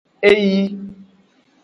Eyi. 0.29 0.63